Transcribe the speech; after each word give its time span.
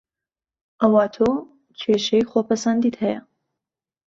ئەوا 0.81 1.03
تۆ 1.15 1.29
کێشەی 1.79 2.27
خۆ 2.29 2.39
پەسەندیت 2.47 2.95
هەیە 3.03 3.19